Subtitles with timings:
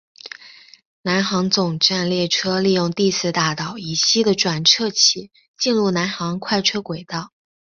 [1.03, 7.29] 南行总站列车利用第四大道以西的转辙器进入南行快车轨道。